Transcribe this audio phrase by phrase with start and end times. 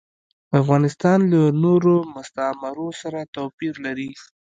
[0.59, 4.11] افغانستان له نورو مستعمرو سره توپیر لري.